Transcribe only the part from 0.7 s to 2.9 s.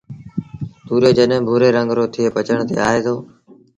تُوريو جڏهيݩ ڀُوري رنگ رو ٿئي پچڻ تي